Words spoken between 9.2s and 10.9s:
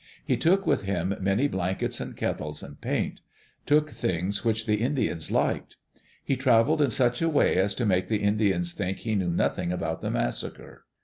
nothing about the massacre.